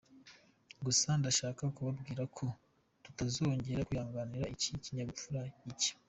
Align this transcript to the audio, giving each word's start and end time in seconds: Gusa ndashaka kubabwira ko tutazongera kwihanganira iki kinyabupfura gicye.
Gusa 0.85 1.09
ndashaka 1.19 1.63
kubabwira 1.75 2.23
ko 2.37 2.45
tutazongera 3.03 3.85
kwihanganira 3.87 4.51
iki 4.55 4.69
kinyabupfura 4.83 5.41
gicye. 5.65 5.91